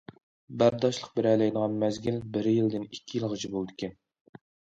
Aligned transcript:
بەرداشلىق 0.61 1.11
بېرەلەيدىغان 1.19 1.75
مەزگىل 1.83 2.17
بىر 2.39 2.49
يىلدىن 2.53 2.89
ئىككى 2.97 3.19
يىلغىچە 3.21 3.53
بولىدىكەن. 3.53 3.95